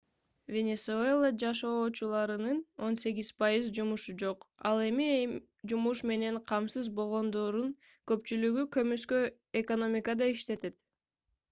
венесуэла 0.53 1.29
жашоочуларынын 1.41 2.61
18% 2.87 3.69
жумушу 3.79 4.15
жок 4.23 4.49
ал 4.71 4.83
эми 4.87 5.11
жумуш 5.75 6.03
менен 6.13 6.41
камсыз 6.55 6.91
болгондордун 7.03 7.71
көпчүлүгү 8.15 8.67
көмүскө 8.79 9.23
экономикада 9.65 10.35
иштешет 10.37 10.85